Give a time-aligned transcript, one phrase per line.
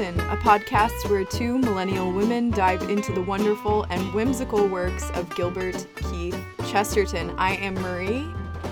[0.00, 5.86] A podcast where two millennial women dive into the wonderful and whimsical works of Gilbert
[5.94, 7.34] Keith Chesterton.
[7.36, 8.26] I am Marie.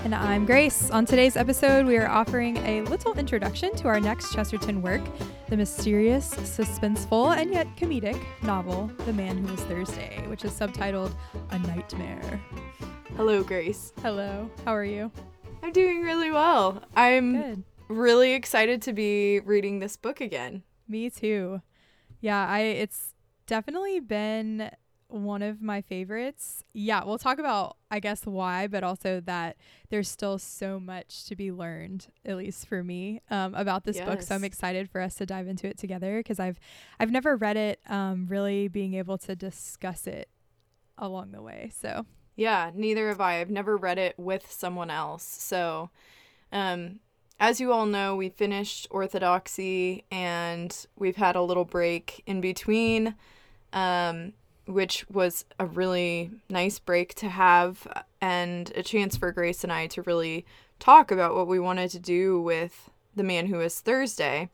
[0.04, 0.91] And I'm Grace.
[0.91, 5.02] On today's episode, we are offering a little introduction to our next Chesterton work,
[5.50, 11.12] the mysterious, suspenseful, and yet comedic novel, The Man Who Was Thursday, which is subtitled
[11.51, 12.40] A Nightmare.
[13.16, 13.92] Hello, Grace.
[14.01, 14.51] Hello.
[14.65, 15.12] How are you?
[15.62, 16.82] I'm doing really well.
[16.96, 17.65] I'm Good.
[17.88, 20.62] really excited to be reading this book again.
[20.88, 21.60] Me too.
[22.20, 23.15] Yeah, I it's
[23.46, 24.70] definitely been
[25.09, 26.65] one of my favorites.
[26.74, 29.56] Yeah, we'll talk about I guess why, but also that
[29.91, 34.23] there's still so much to be learned, at least for me, um, about this book.
[34.23, 36.59] So I'm excited for us to dive into it together because I've
[37.01, 37.80] I've never read it.
[37.88, 40.29] Um, really being able to discuss it
[40.99, 41.71] along the way.
[41.74, 43.40] So Yeah, neither have I.
[43.40, 45.24] I've never read it with someone else.
[45.24, 45.90] So,
[46.52, 47.01] um,
[47.40, 53.14] as you all know, we finished Orthodoxy and we've had a little break in between,
[53.72, 54.32] um,
[54.66, 57.86] which was a really nice break to have
[58.20, 60.44] and a chance for Grace and I to really
[60.78, 64.48] talk about what we wanted to do with The Man Who Is Thursday.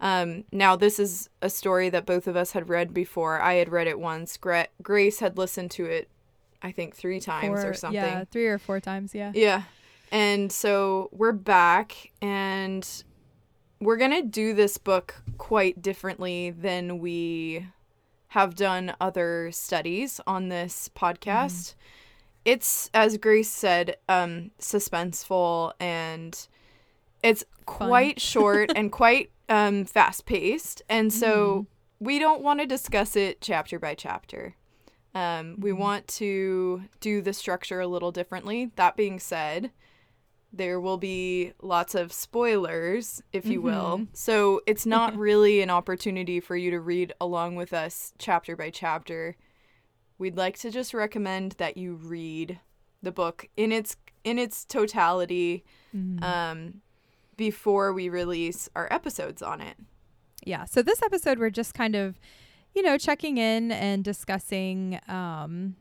[0.00, 3.40] Um, now, this is a story that both of us had read before.
[3.40, 4.36] I had read it once.
[4.36, 6.08] Gra- Grace had listened to it
[6.62, 8.00] I think three times or something.
[8.00, 9.14] Yeah, three or four times.
[9.14, 9.32] Yeah.
[9.34, 9.62] Yeah.
[10.12, 12.86] And so we're back and
[13.80, 17.66] we're going to do this book quite differently than we
[18.28, 21.74] have done other studies on this podcast.
[22.44, 26.46] It's as Grace said, um suspenseful and
[27.22, 27.88] it's Fun.
[27.88, 30.82] quite short and quite um fast paced.
[30.90, 31.66] And so
[32.00, 34.56] we don't want to discuss it chapter by chapter.
[35.14, 38.72] Um, we want to do the structure a little differently.
[38.76, 39.70] That being said,
[40.52, 44.06] there will be lots of spoilers, if you will.
[44.12, 48.70] So it's not really an opportunity for you to read along with us chapter by
[48.70, 49.36] chapter.
[50.18, 52.60] We'd like to just recommend that you read
[53.02, 55.64] the book in its in its totality
[55.96, 56.22] Mhm.
[56.22, 56.80] um,
[57.36, 59.76] before we release our episodes on it.
[60.44, 62.18] yeah so this episode we're just kind of
[62.74, 65.76] you know checking in and discussing um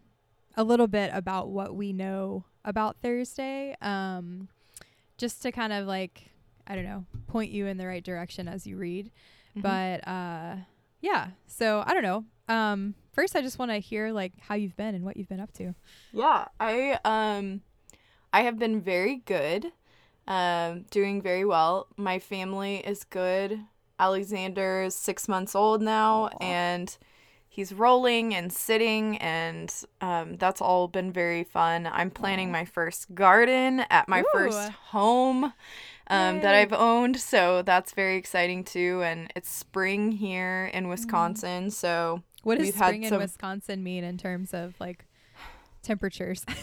[0.56, 4.48] a little bit about what we know about thursday um
[5.22, 6.32] just to kind of like
[6.68, 9.10] i don't know point you in the right direction as you read
[9.58, 9.62] Mhm.
[9.62, 10.56] but uh
[11.02, 14.76] yeah so i don't know um first i just want to hear like how you've
[14.76, 15.74] been and what you've been up to
[16.12, 17.62] Yeah, I um
[18.34, 19.72] I have been very good.
[20.28, 21.88] Um doing very well.
[21.98, 23.60] My family is good.
[24.00, 26.38] Alexander is 6 months old now Aw.
[26.42, 26.98] and
[27.54, 31.86] he's rolling and sitting and um that's all been very fun.
[31.92, 35.54] I'm planning my first garden at my first home
[36.08, 41.70] um, that I've owned, so that's very exciting too and it's spring here in Wisconsin,
[41.72, 45.06] so what does We've had spring in some- wisconsin mean in terms of like
[45.84, 46.46] temperatures?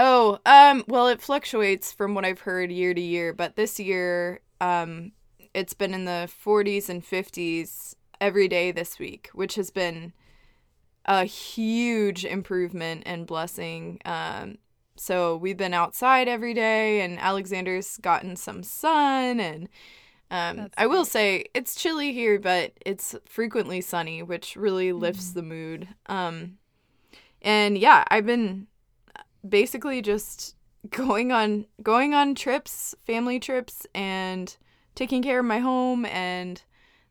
[0.00, 4.38] Oh, um, well, it fluctuates from what I've heard year to year, but this year,
[4.60, 5.10] um,
[5.54, 10.12] it's been in the 40s and 50s every day this week, which has been
[11.04, 14.00] a huge improvement and blessing.
[14.04, 14.58] Um,
[14.96, 19.68] so we've been outside every day, and Alexander's gotten some sun, and
[20.30, 25.42] um, I will say it's chilly here, but it's frequently sunny, which really lifts the
[25.42, 25.88] mood.
[26.06, 26.58] Um,
[27.40, 28.66] and yeah, I've been
[29.48, 30.56] basically just
[30.90, 34.56] going on going on trips, family trips and
[34.94, 36.62] taking care of my home and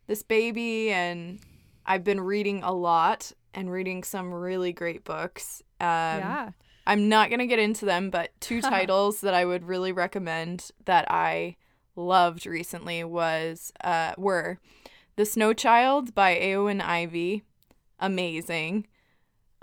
[0.08, 1.38] this baby and
[1.86, 5.62] I've been reading a lot and reading some really great books.
[5.80, 6.50] Um yeah
[6.88, 10.70] I'm not going to get into them, but two titles that I would really recommend
[10.86, 11.56] that I
[11.94, 14.58] loved recently was uh were
[15.16, 17.42] The Snow Child by Eowyn Ivey.
[18.00, 18.86] Amazing.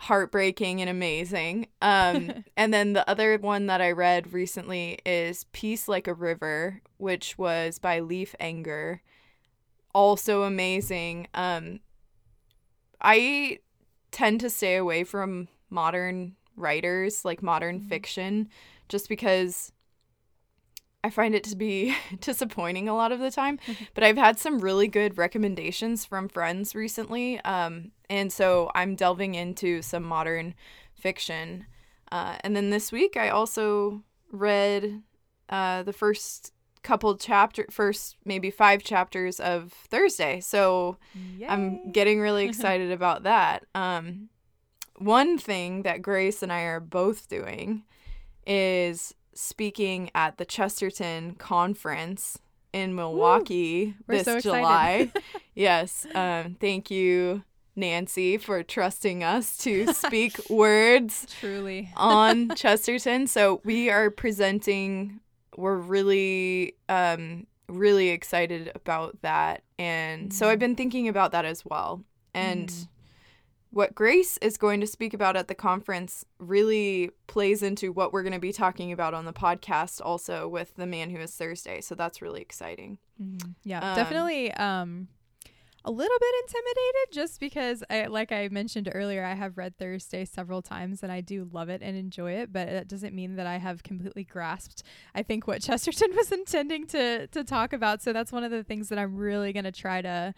[0.02, 1.68] Heartbreaking and amazing.
[1.82, 6.82] Um and then the other one that I read recently is Peace Like a River,
[6.98, 9.00] which was by Leif Enger.
[9.96, 11.28] Also amazing.
[11.34, 11.80] Um
[13.02, 13.60] I
[14.12, 17.90] tend to stay away from modern writers, like modern Mhm.
[17.90, 18.50] fiction,
[18.90, 19.72] just because
[21.04, 23.60] I find it to be disappointing a lot of the time.
[23.94, 27.40] but I've had some really good recommendations from friends recently.
[27.42, 30.56] Um, and so I'm delving into some modern
[30.96, 31.68] fiction.
[32.12, 35.04] Uh, and then this week I also read
[35.50, 36.54] uh, the first
[36.86, 40.40] couple chapter first maybe five chapters of Thursday.
[40.40, 40.98] So
[41.48, 43.66] I'm getting really excited about that.
[43.74, 44.30] Um,
[44.98, 47.84] one thing that Grace and I are both doing
[48.46, 52.38] is speaking at the Chesterton conference
[52.72, 54.40] in Milwaukee We're this so.
[54.40, 55.12] July.
[55.56, 56.06] yes.
[56.14, 57.44] Um, thank you,
[57.76, 61.92] Nancy, for trusting us to speak words Truly.
[61.98, 63.28] on Chesterton.
[63.28, 65.20] So we are presenting.
[65.58, 71.64] We're really, um, really excited about that, and so I've been thinking about that as
[71.66, 72.04] well.
[72.34, 72.88] And Mm.
[73.72, 78.24] what Grace is going to speak about at the conference really plays into what we're
[78.24, 81.82] going to be talking about on the podcast, also with the man who is Thursday.
[81.82, 83.00] So that's really exciting.
[83.22, 83.56] Mhm.
[83.64, 84.52] Yeah, Um, definitely.
[84.54, 85.08] Um,
[85.86, 90.26] a little bit intimidated just because, I, like I mentioned earlier, I have read Thursday
[90.26, 92.52] several times and I do love it and enjoy it.
[92.52, 94.82] But that doesn't mean that I have completely grasped.
[95.14, 98.02] I think what Chesterton was intending to to talk about.
[98.02, 100.34] So that's one of the things that I'm really going to try to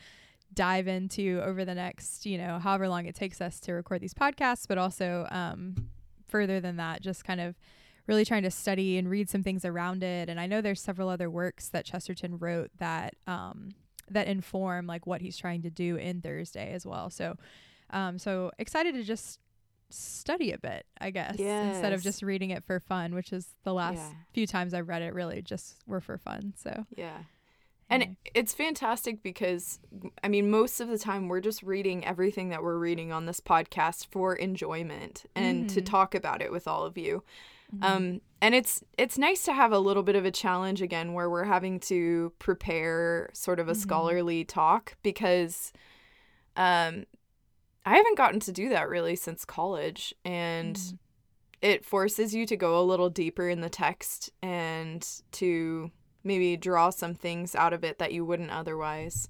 [0.53, 4.13] dive into over the next, you know, however long it takes us to record these
[4.13, 5.87] podcasts, but also um,
[6.27, 7.55] further than that, just kind of
[8.05, 10.29] really trying to study and read some things around it.
[10.29, 13.71] And I know there's several other works that Chesterton wrote that um,
[14.09, 17.09] that inform like what he's trying to do in Thursday as well.
[17.09, 17.35] So,
[17.89, 19.39] um, so excited to just
[19.89, 23.73] study a bit, I guess, instead of just reading it for fun, which is the
[23.73, 24.13] last Yeah.
[24.33, 26.53] few times I've read it really just were for fun.
[26.57, 27.23] So, Yeah.
[27.89, 29.79] And it's fantastic because,
[30.21, 33.39] I mean, most of the time we're just reading everything that we're reading on this
[33.39, 35.85] podcast for enjoyment and to Mhm.
[35.85, 37.23] talk about it with all of you.
[37.75, 37.83] Mhm.
[37.83, 41.29] Um, and it's it's nice to have a little bit of a challenge again where
[41.29, 43.77] we're having to prepare sort of a Mhm.
[43.77, 45.73] scholarly talk because
[46.55, 47.05] um,
[47.85, 50.97] I haven't gotten to do that really since college, and Mhm.
[51.61, 55.91] it forces you to go a little deeper in the text and to
[56.23, 59.29] maybe draw some things out of it that you wouldn't otherwise.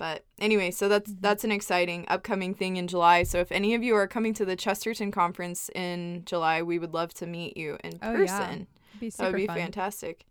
[0.00, 1.20] But anyway, so that's Mhm.
[1.20, 3.22] that's an exciting upcoming thing in July.
[3.22, 6.94] So if any of you are coming to the Chesterton conference in July, we would
[6.94, 8.16] love to meet you in Oh, yeah.
[8.16, 8.66] person.
[8.92, 9.56] It'd be That would be fun.
[9.58, 10.24] fantastic.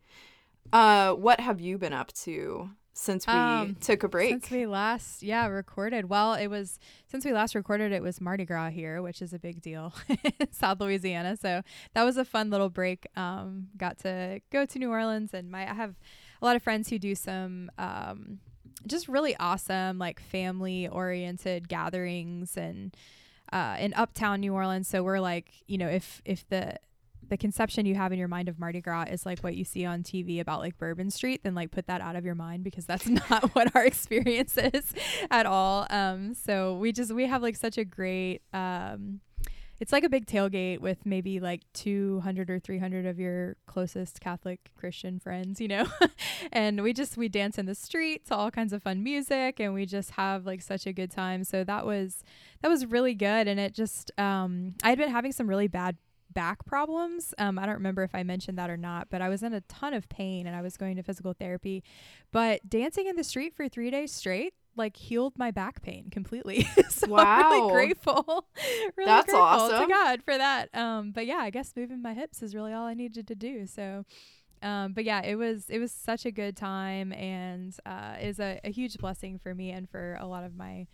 [0.74, 4.32] Uh, what have you been up to since we Um, took a break?
[4.32, 6.10] Since we last, yeah, recorded.
[6.10, 9.40] Well, it was since we last recorded, it was Mardi Gras here, which is a
[9.40, 11.38] big deal in South Louisiana.
[11.38, 11.62] So
[11.94, 13.06] that was a fun little break.
[13.16, 15.96] Um, got to go to New Orleans, and my I have
[16.42, 18.40] a lot of friends who do some um,
[18.88, 22.96] just really awesome, like family oriented gatherings and
[23.52, 24.88] uh, in Uptown New Orleans.
[24.88, 26.78] So we're like, you know, if if the
[27.28, 29.86] the conception you have in your mind of Mardi Gras is like what you see
[29.86, 32.86] on TV about like Bourbon Street, then like put that out of your mind because
[32.86, 34.94] that's not what our experience is
[35.30, 35.86] at all.
[35.90, 39.22] Um, so we just we have like such a great um,
[39.80, 44.72] it's like a big tailgate with maybe like 200 or 300 of your closest Catholic
[44.78, 45.86] Christian friends, you know.
[46.52, 49.74] and we just we dance in the street to all kinds of fun music and
[49.74, 51.44] we just have like such a good time.
[51.44, 52.24] So that was
[52.62, 55.98] that was really good and it just um I had been having some really bad
[56.32, 57.34] back problems.
[57.38, 59.62] Um, I don't remember if I mentioned that or not, but I was in a
[59.62, 61.84] ton of pain and I was going to physical therapy.
[62.32, 66.68] But dancing in the street for three days straight like healed my back pain completely.
[66.90, 68.48] so I'm really grateful.
[68.98, 69.82] really That's grateful awesome.
[69.82, 70.70] to God for that.
[70.74, 73.66] Um, but yeah, I guess moving my hips is really all I needed to do.
[73.66, 74.06] So
[74.62, 78.60] um, but yeah, it was it was such a good time and uh, is a,
[78.64, 80.88] a huge blessing for me and for a lot of my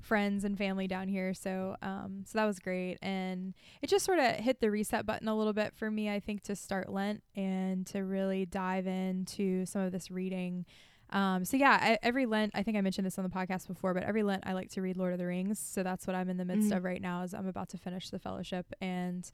[0.00, 1.34] friends and family down here.
[1.34, 5.28] So um, so that was great, and it just sort of hit the reset button
[5.28, 6.10] a little bit for me.
[6.10, 10.64] I think to start Lent and to really dive into some of this reading.
[11.12, 13.94] Um, so yeah, I, every Lent, I think I mentioned this on the podcast before,
[13.94, 15.58] but every Lent I like to read Lord of the Rings.
[15.58, 16.76] So that's what I'm in the midst Mhm.
[16.76, 17.22] of right now.
[17.22, 19.28] Is I'm about to finish the Fellowship and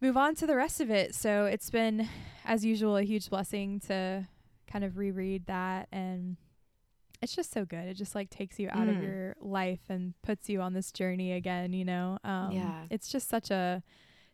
[0.00, 1.14] move on to the rest of it.
[1.14, 2.08] So it's been,
[2.44, 4.28] as usual, a huge blessing to
[4.66, 6.36] kind of reread that and
[7.22, 7.86] it's just so good.
[7.86, 9.02] It just like takes you out of Mm.
[9.02, 12.18] your life and puts you on this journey again, you know.
[12.24, 12.84] Um Yeah.
[12.90, 13.82] it's just such a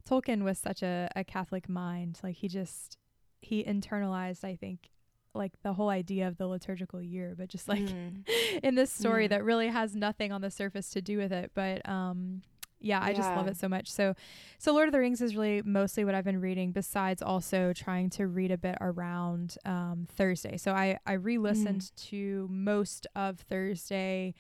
[0.09, 2.19] Tolkien was such a, a Catholic mind.
[2.23, 2.97] Like he just
[3.43, 4.91] he internalized, I think,
[5.35, 8.25] like the whole idea of the liturgical year, but just like Mm.
[8.63, 9.31] in this story Mm.
[9.31, 11.53] that really has nothing on the surface to do with it.
[11.55, 12.43] But um
[12.83, 13.91] yeah, I just love it so much.
[13.93, 14.15] So
[14.59, 18.09] so Lord of the Rings is really mostly what I've been reading, besides also trying
[18.11, 20.57] to read a bit around um Thursday.
[20.57, 24.35] So I, I re listened to most of Thursday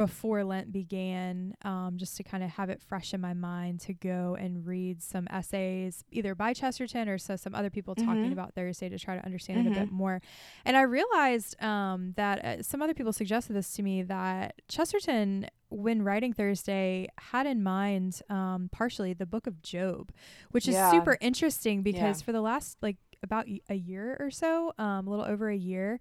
[0.00, 3.92] before Lent began, um, just to kind of have it fresh in my mind to
[3.92, 8.32] go and read some essays, either by Chesterton or so some other people talking Mhm.
[8.32, 9.92] about Thursday to try to understand it a bit Mhm.
[9.92, 10.22] more.
[10.64, 15.46] And I realized um, that uh, some other people suggested this to me that Chesterton,
[15.68, 20.12] when writing Thursday, had in mind um, partially the book of Job,
[20.50, 20.90] which is Yeah.
[20.92, 22.24] super interesting because Yeah.
[22.24, 25.56] for the last like about y- a year or so, um, a little over a
[25.56, 26.00] year,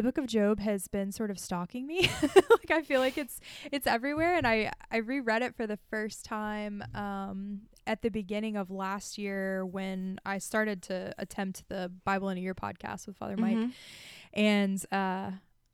[0.00, 2.08] the book of Job has been sort of stalking me.
[2.22, 3.38] like I feel like it's
[3.70, 8.56] it's everywhere and I I reread it for the first time um at the beginning
[8.56, 13.16] of last year when I started to attempt the Bible in a Year podcast with
[13.16, 13.56] Father Mike.
[13.56, 13.72] Mhm.
[14.32, 15.32] And uh,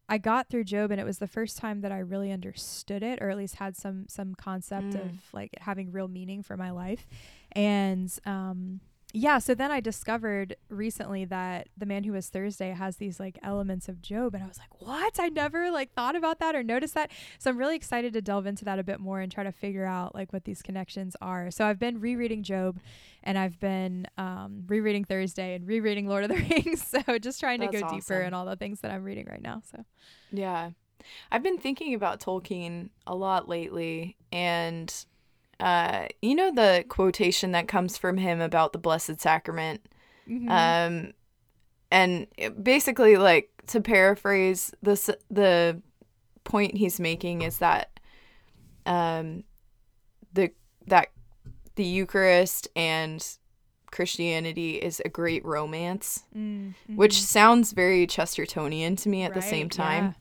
[0.08, 3.20] I got through Job, and it was the first time that I really understood it,
[3.20, 5.04] or at least had some some concept Mm.
[5.04, 7.06] of like having real meaning for my life.
[7.52, 8.80] And um,
[9.18, 13.38] yeah, so then I discovered recently that the man who was Thursday has these like
[13.42, 15.18] elements of Job, and I was like, what?
[15.18, 17.10] I never like thought about that or noticed that.
[17.38, 19.86] So I'm really excited to delve into that a bit more and try to figure
[19.86, 21.50] out like what these connections are.
[21.50, 22.78] So I've been rereading Job,
[23.22, 26.86] and I've been um, rereading Thursday and rereading Lord of the Rings.
[26.86, 29.42] So just trying to That's go deeper in all the things that I'm reading right
[29.42, 29.62] now.
[29.70, 29.82] So
[30.30, 30.72] Yeah.
[31.32, 34.92] I've been thinking about Tolkien a lot lately and
[35.60, 39.80] uh you know the quotation that comes from him about the blessed sacrament?
[40.28, 40.50] Mhm.
[40.50, 41.12] um
[41.90, 42.26] and
[42.62, 45.80] basically like to paraphrase this the
[46.44, 47.98] point he's making is that
[48.86, 49.44] um
[50.32, 50.50] the
[50.86, 51.08] that
[51.76, 53.36] the eucharist and
[53.90, 59.66] christianity is a great romance Mm, which sounds very chestertonian to me at the same
[59.66, 60.14] Right, time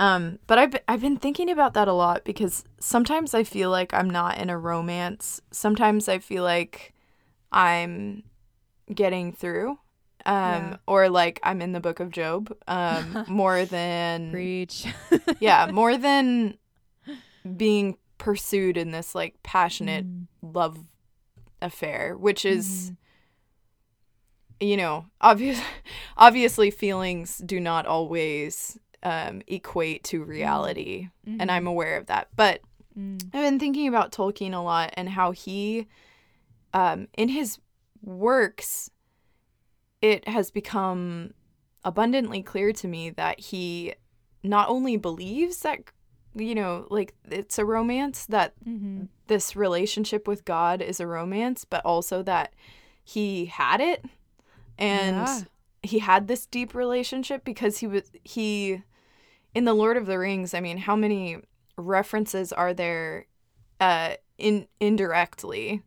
[0.00, 3.70] um, but I've been, I've been thinking about that a lot because sometimes I feel
[3.70, 5.40] like I'm not in a romance.
[5.52, 6.94] Sometimes I feel like
[7.52, 8.22] I'm
[8.92, 9.78] getting through,
[10.24, 10.76] um, Yeah.
[10.86, 14.86] or like I'm in the Book of Job, um, more than Preach.
[15.38, 16.56] yeah, more than
[17.56, 20.78] being pursued in this like passionate Mm, love
[21.62, 22.96] affair, which is mhm.
[24.60, 25.60] you know obvious
[26.16, 31.50] obviously feelings do not always um, equate to reality and Mhm.
[31.50, 32.60] i'm aware of that but
[32.98, 35.86] Mm, i've been thinking about tolkien a lot and how he
[36.74, 37.58] um, in his
[38.02, 38.90] works
[40.02, 41.32] it has become
[41.84, 43.94] abundantly clear to me that he
[44.42, 45.80] not only believes that
[46.34, 49.08] you know like it's a romance that mhm.
[49.26, 52.52] this relationship with God is a romance, but also that
[53.04, 54.04] he had it
[54.78, 55.40] and Yeah.
[55.82, 58.82] he had this deep relationship because he was he
[59.54, 61.38] in the Lord of the Rings, I mean, how many
[61.76, 63.26] references are there
[63.80, 65.82] uh in indirectly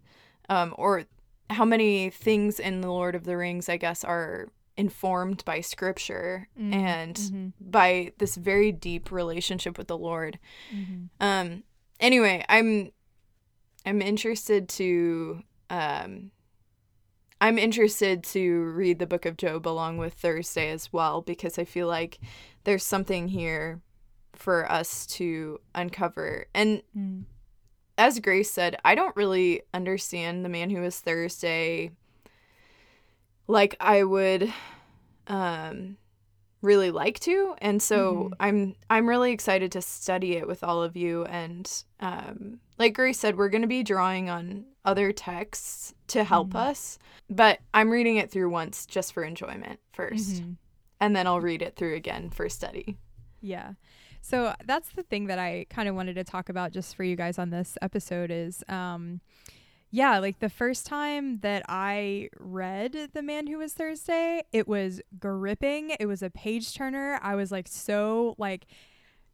[0.50, 1.04] um or
[1.52, 6.48] how many things in the Lord of the Rings I guess are informed by scripture
[6.60, 10.40] Mm, and mhm, by this very deep relationship with the Lord.
[10.74, 11.10] mhm.
[11.20, 11.64] Um
[12.00, 12.92] anyway, I'm
[13.86, 16.32] I'm interested to um
[17.40, 21.66] I'm interested to read the book of Job along with Thursday as well because I
[21.66, 22.20] feel like
[22.64, 23.82] there's something here
[24.36, 26.46] for us to uncover.
[26.54, 27.24] And Mm,
[27.98, 31.92] as Grace said, I don't really understand the man who was Thursday
[33.48, 34.52] like I would
[35.28, 35.98] um
[36.62, 38.34] really like to and so Mhm.
[38.40, 43.20] I'm I'm really excited to study it with all of you and um like Grace
[43.20, 46.56] said we're going to be drawing on other texts to help Mhm.
[46.56, 50.56] us but I'm reading it through once just for enjoyment 1st mhm.
[51.04, 52.98] And then I'll read it through again for study.
[53.42, 53.74] Yeah.
[54.22, 57.18] So that's the thing that I kind of wanted to talk about just for you
[57.18, 59.20] guys on this episode is um
[59.92, 65.02] yeah, like the first time that I read The Man Who Was Thursday, it was
[65.20, 65.92] gripping.
[66.00, 67.20] It was a page turner.
[67.22, 68.66] I was like so like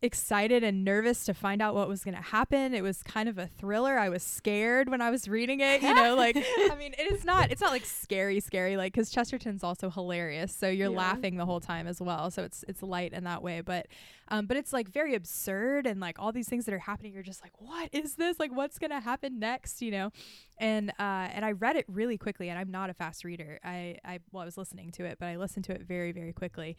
[0.01, 2.73] excited and nervous to find out what was going to happen.
[2.73, 3.97] It was kind of a thriller.
[3.99, 7.25] I was scared when I was reading it, you know, like I mean, it is
[7.25, 10.55] not it's not like scary scary like cuz Chesterton's also hilarious.
[10.55, 10.97] So you're Yeah.
[10.97, 12.31] laughing the whole time as well.
[12.31, 13.87] So it's it's light in that way, but
[14.29, 17.23] um but it's like very absurd and like all these things that are happening you're
[17.23, 18.39] just like, "What is this?
[18.39, 20.11] Like what's going to happen next?" you know?
[20.59, 23.59] And uh and I read it really quickly and I'm not a fast reader.
[23.65, 26.31] I I well I was listening to it, but I listened to it very very
[26.31, 26.77] quickly.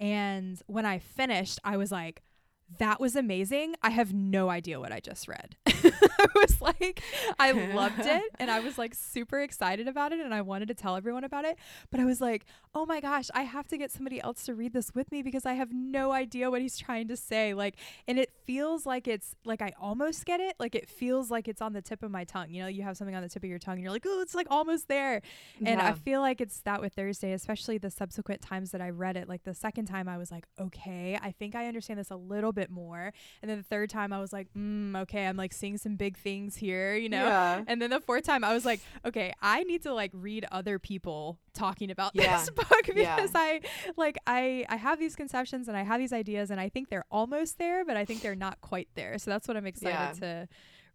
[0.00, 2.22] And when I finished, I was like,
[2.78, 3.74] that was amazing.
[3.82, 5.56] I have no idea what I just read.
[5.66, 7.00] I was like,
[7.38, 10.74] I loved it and I was like super excited about it and I wanted to
[10.74, 11.56] tell everyone about it.
[11.90, 12.44] But I was like,
[12.74, 15.46] oh my gosh, I have to get somebody else to read this with me because
[15.46, 17.54] I have no idea what he's trying to say.
[17.54, 17.76] Like,
[18.08, 20.56] and it feels like it's like I almost get it.
[20.58, 22.50] Like, it feels like it's on the tip of my tongue.
[22.50, 24.20] You know, you have something on the tip of your tongue and you're like, oh,
[24.20, 25.22] it's like almost there.
[25.64, 29.16] And I feel like it's that with Thursday, especially the subsequent times that I read
[29.16, 29.28] it.
[29.28, 32.52] Like the second time, I was like, okay, I think I understand this a little
[32.56, 33.12] bit more.
[33.40, 36.16] And then the third time, I was like, mm, okay, I'm like seeing some big
[36.16, 37.24] things here, you know?
[37.26, 37.62] Yeah.
[37.68, 40.78] And then the fourth time, I was like, okay, I need to like read other
[40.80, 42.36] people talking about Yeah.
[42.38, 43.26] this book because Yeah.
[43.34, 43.60] I
[43.96, 47.04] like I I have these conceptions and I have these ideas and I think they're
[47.10, 49.18] almost there, but I think they're not quite there.
[49.18, 50.48] So that's what I'm excited to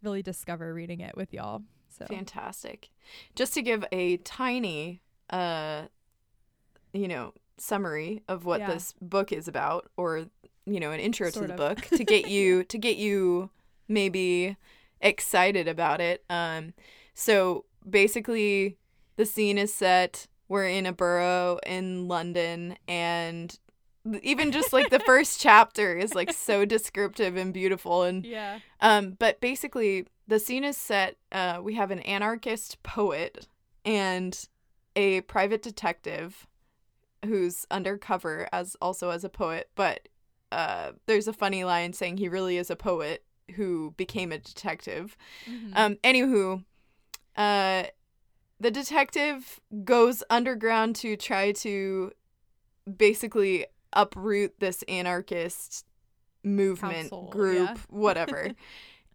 [0.04, 1.62] really discover reading it with y'all.
[1.98, 2.90] So Fantastic.
[3.36, 5.84] Just to give a tiny uh
[6.94, 8.74] you know, summary of what Yeah.
[8.74, 10.26] this book is about or
[10.66, 11.76] you know, an intro Sort to the of.
[11.78, 13.50] book to get you to get you
[13.88, 14.58] maybe
[15.02, 16.24] excited about it.
[16.30, 16.74] Um
[17.14, 18.78] so basically
[19.16, 23.58] the scene is set we're in a borough in London and
[24.22, 28.60] even just like the first chapter is like so descriptive and beautiful and Yeah.
[28.82, 33.48] um but basically the scene is set uh we have an anarchist poet
[33.86, 34.48] and
[34.96, 36.48] a private detective
[37.26, 40.08] who's undercover as also as a poet but
[40.52, 43.24] uh there's a funny line saying he really is a poet
[43.56, 45.18] who became a detective
[45.50, 45.72] Mhm.
[45.76, 46.64] um anywho
[47.36, 47.84] uh
[48.60, 52.12] the detective goes underground to try to
[52.98, 55.86] basically uproot this anarchist
[56.44, 57.76] movement Council, group yeah.
[57.90, 58.52] whatever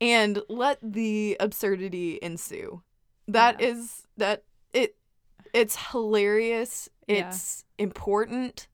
[0.00, 2.82] and let the absurdity ensue
[3.28, 3.68] That Yeah.
[3.68, 4.96] is that it
[5.54, 7.28] it's hilarious Yeah.
[7.30, 8.68] it's important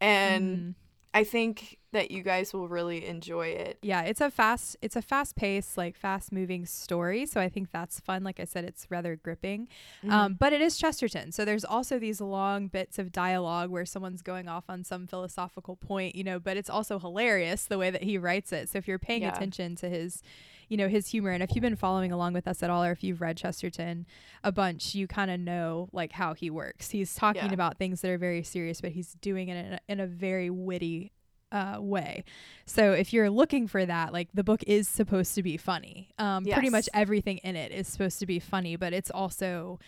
[0.00, 0.74] and Mhm.
[1.14, 5.02] i think that you guys will really enjoy it yeah it's a fast it's a
[5.02, 8.86] fast paced like fast moving story so i think that's fun like i said it's
[8.90, 9.68] rather gripping
[10.02, 10.10] Mm-hmm.
[10.10, 14.22] um, but it is chesterton so there's also these long bits of dialogue where someone's
[14.22, 18.02] going off on some philosophical point you know but it's also hilarious the way that
[18.02, 19.34] he writes it so if you're paying Yeah.
[19.34, 20.22] attention to his
[20.68, 22.92] you know his humor and if you've been following along with us at all or
[22.92, 24.06] if you've read chesterton
[24.42, 27.52] a bunch you kind of know like how he works he's talking Yeah.
[27.52, 30.48] about things that are very serious but he's doing it in a, in a very
[30.48, 31.12] witty
[31.52, 32.24] uh, way
[32.64, 36.08] so if you're looking for that, like the book is supposed to be funny.
[36.18, 39.78] Um, Pretty much everything in it is supposed to be funny, but it's also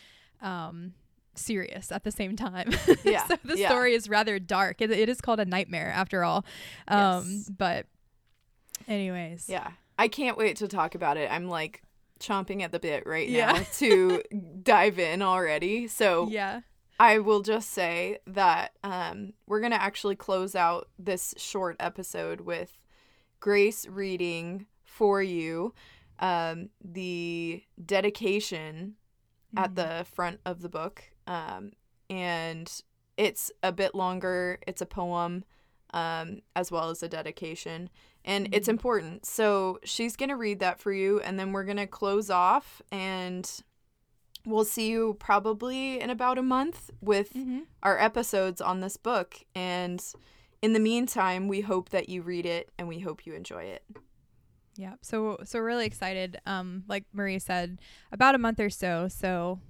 [0.42, 0.92] um,
[1.34, 2.70] serious at the same time.
[3.04, 3.68] Yeah, so the yeah.
[3.68, 4.82] story is rather dark.
[4.82, 6.44] It, it is called a nightmare after all.
[6.88, 7.50] Um, Yes.
[7.56, 7.86] But
[8.88, 9.48] anyways.
[9.48, 9.70] Yeah.
[9.98, 11.30] I can't wait to talk about it.
[11.30, 11.82] I'm like
[12.20, 13.52] chomping at the bit right Yeah.
[13.52, 14.22] now to
[14.62, 15.86] dive in already.
[15.88, 16.60] So Yeah.
[16.98, 22.40] I will just say that um, we're going to actually close out this short episode
[22.42, 22.78] with
[23.40, 25.74] Grace reading for you
[26.20, 28.94] um, the dedication
[29.56, 29.74] at Mhm.
[29.74, 31.02] the front of the book.
[31.26, 31.72] Um,
[32.08, 32.70] and
[33.16, 35.44] it's a bit longer, it's a poem
[35.92, 37.90] um, as well as a dedication.
[38.24, 38.72] And it's Mhm.
[38.72, 39.26] important.
[39.26, 42.80] So she's going to read that for you, and then we're going to close off
[42.90, 43.48] and
[44.46, 47.62] we'll see you probably in about a month with Mhm.
[47.82, 49.44] our episodes on this book.
[49.54, 50.04] And
[50.62, 53.84] in the meantime, we hope that you read it and we hope you enjoy it.
[54.76, 54.94] Yeah.
[55.02, 56.40] So so really excited.
[56.46, 57.80] Um, like Marie said,
[58.10, 59.08] about a month or so.
[59.08, 59.60] So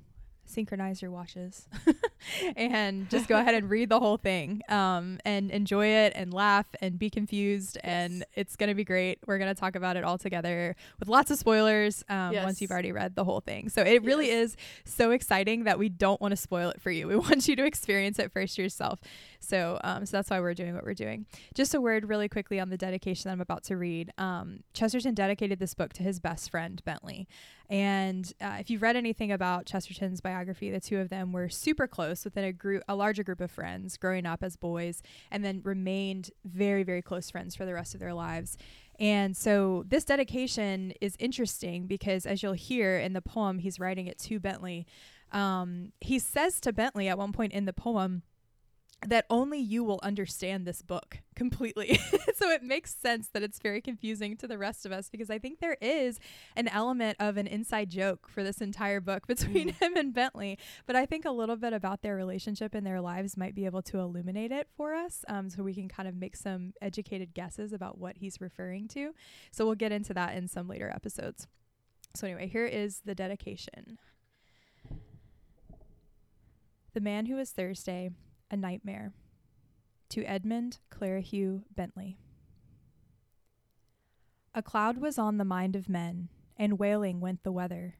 [0.46, 1.66] synchronize your watches
[2.57, 6.66] and just go ahead and read the whole thing um, and enjoy it and laugh
[6.80, 7.78] and be confused.
[7.83, 9.18] And it's going to be great.
[9.26, 12.70] We're going to talk about it all together with lots of spoilers um, once you've
[12.70, 13.68] already read the whole thing.
[13.68, 14.50] So it really Yes.
[14.50, 17.09] is so exciting that we don't want to spoil it for you.
[17.09, 19.00] We want you to experience it first yourself
[19.44, 22.59] so um, so that's why we're doing what we're doing just a word really quickly
[22.59, 26.20] on the dedication that i'm about to read um, chesterton dedicated this book to his
[26.20, 27.28] best friend bentley
[27.70, 31.87] and uh, if you've read anything about Chesterton's biography, the two of them were super
[31.87, 35.62] close within a group, a larger group of friends, growing up as boys, and then
[35.64, 38.59] remained very, very close friends for the rest of their lives.
[39.00, 44.07] And so this dedication is interesting because, as you'll hear in the poem, he's writing
[44.07, 44.87] it to Bentley.
[45.33, 48.22] Um, he says to Bentley at one point in the poem
[49.06, 51.98] that only you will understand this book completely.
[52.36, 55.38] so it makes sense that it's very confusing to the rest of us because I
[55.38, 56.18] think there is
[56.56, 59.82] an element of an inside joke for this entire book between Mm.
[59.82, 60.58] him and Bentley.
[60.86, 63.82] But I think a little bit about their relationship and their lives might be able
[63.82, 67.72] to illuminate it for us um, so we can kind of make some educated guesses
[67.72, 69.12] about what he's referring to.
[69.52, 71.46] So we'll get into that in some later episodes.
[72.16, 73.98] So, anyway, here is the dedication.
[76.92, 78.10] The Man Who Was Thursday,
[78.50, 79.14] A Nightmare.
[80.11, 82.18] To Edmund Clerihew Bentley.
[84.54, 87.96] A cloud was on the mind of men, and wailing went the weather.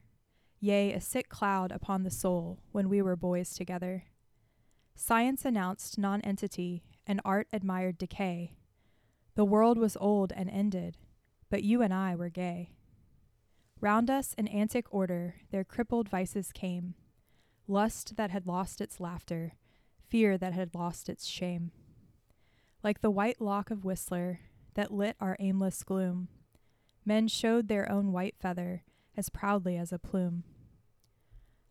[0.59, 4.05] Yea, a sick cloud upon the soul, when we were boys together.
[4.95, 8.55] Science announced nonentity, and art admired decay.
[9.35, 10.97] The world was old and ended,
[11.49, 12.71] but you and I were gay.
[13.81, 16.95] Round us in antic order, their crippled vices came
[17.67, 19.53] lust that had lost its laughter,
[20.09, 21.71] fear that had lost its shame.
[22.83, 24.39] Like the white lock of Whistler
[24.75, 26.27] that lit our aimless gloom,
[27.05, 28.83] men showed their own white feather
[29.17, 30.43] as proudly as a plume.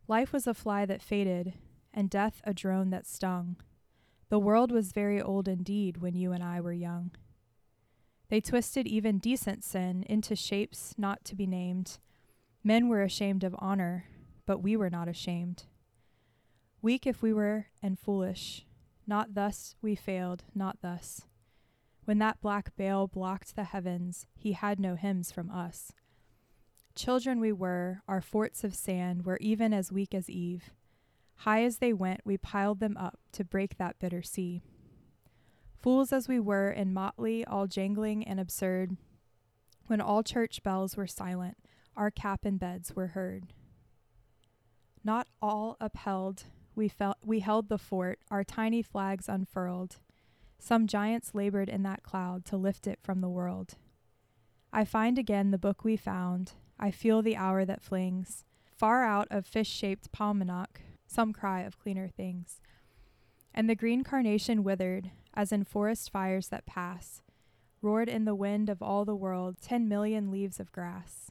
[0.08, 1.54] Life was a fly that faded,
[1.92, 3.56] and death a drone that stung.
[4.28, 7.12] The world was very old indeed when you and I were young.
[8.28, 11.98] They twisted even decent sin into shapes not to be named.
[12.62, 14.06] Men were ashamed of honor,
[14.46, 15.64] but we were not ashamed.
[16.84, 18.66] Weak if we were, and foolish.
[19.06, 21.22] Not thus we failed, not thus.
[22.04, 25.92] When that black veil blocked the heavens, he had no hymns from us.
[26.94, 30.74] Children we were, our forts of sand were even as weak as Eve.
[31.36, 34.62] High as they went, we piled them up to break that bitter sea.
[35.80, 38.98] Fools as we were in motley, all jangling and absurd,
[39.86, 41.56] when all church bells were silent,
[41.96, 43.54] our cap and beds were heard.
[45.02, 46.44] Not all upheld,
[46.76, 49.96] we, felt, we held the fort, our tiny flags unfurled.
[50.58, 53.74] Some giants labored in that cloud to lift it from the world.
[54.72, 58.44] I find again the book we found, I feel the hour that flings,
[58.76, 62.60] far out of fish shaped Paumanok, some cry of cleaner things.
[63.54, 67.22] And the green carnation withered, as in forest fires that pass,
[67.80, 71.30] roared in the wind of all the world ten million leaves of grass.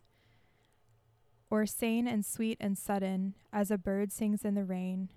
[1.49, 5.09] Or sane and sweet and sudden, as a bird sings in the rain,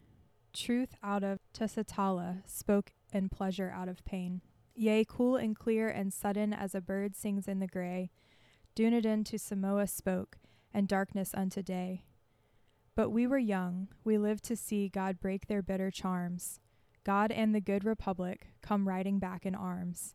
[0.56, 4.40] truth out of Tusitala spoke and pleasure out of pain.
[4.74, 8.10] Yea, cool and clear and sudden as a bird sings in the gray,
[8.74, 10.38] Dunedin to Samoa spoke,
[10.72, 12.04] and darkness unto day.
[12.94, 16.60] But we were young, we lived to see God break their bitter charms,
[17.04, 20.14] God and the good republic come riding back in arms.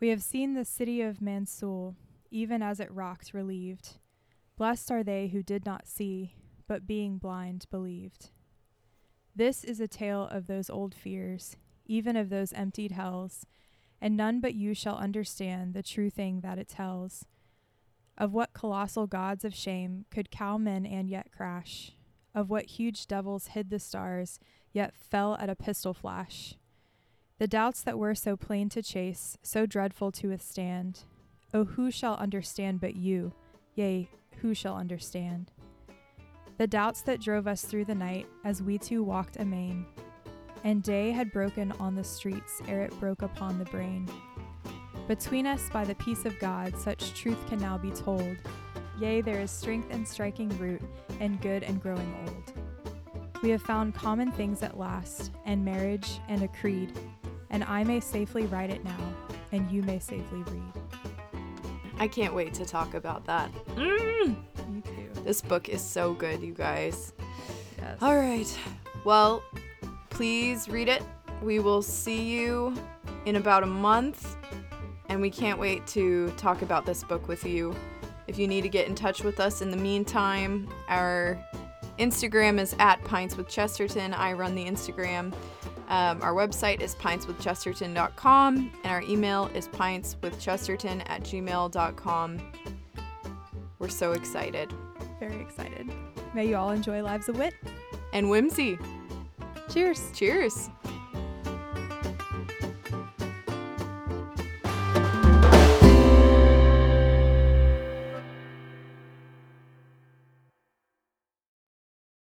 [0.00, 1.96] We have seen the city of Mansoul,
[2.30, 3.98] even as it rocked relieved.
[4.56, 6.34] Blessed are they who did not see,
[6.66, 8.30] but being blind believed.
[9.38, 13.46] This is a tale of those old fears, even of those emptied hells,
[14.00, 17.24] and none but you shall understand the true thing that it tells.
[18.16, 21.92] Of what colossal gods of shame could cow men and yet crash,
[22.34, 24.40] of what huge devils hid the stars,
[24.72, 26.56] yet fell at a pistol flash.
[27.38, 31.04] The doubts that were so plain to chase, so dreadful to withstand.
[31.54, 33.34] Oh, who shall understand but you?
[33.76, 35.52] Yea, who shall understand?
[36.58, 39.86] The doubts that drove us through the night as we two walked amain,
[40.64, 44.08] and day had broken on the streets ere it broke upon the brain.
[45.06, 48.36] Between us, by the peace of God, such truth can now be told.
[48.98, 50.82] Yea, there is strength and striking root,
[51.20, 52.52] and good and growing old.
[53.40, 56.92] We have found common things at last, and marriage, and a creed,
[57.50, 59.14] and I may safely write it now,
[59.52, 60.72] and you may safely read.
[62.00, 63.52] I can't wait to talk about that.
[63.76, 64.36] Mm.
[65.24, 67.12] This book is so good, you guys.
[67.78, 67.98] Yes.
[68.00, 68.58] All right.
[69.04, 69.42] Well,
[70.10, 71.02] please read it.
[71.42, 72.74] We will see you
[73.24, 74.36] in about a month,
[75.08, 77.74] and we can't wait to talk about this book with you.
[78.26, 81.38] If you need to get in touch with us in the meantime, our
[81.98, 84.12] Instagram is at Pints with Chesterton.
[84.14, 85.32] I run the Instagram.
[85.88, 92.38] Um, our website is pintswithchesterton.com, and our email is pintswithchesterton at gmail.com.
[93.78, 94.72] We're so excited.
[95.20, 95.90] Very excited.
[96.34, 97.54] May you all enjoy Lives of Wit.
[98.12, 98.78] And whimsy.
[99.68, 100.00] Cheers.
[100.14, 100.70] Cheers.